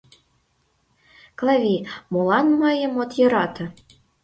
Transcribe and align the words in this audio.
Клави, 1.37 1.77
молан 2.11 2.47
мыйым 2.61 2.93
от 3.01 3.11
йӧрате? 3.19 3.65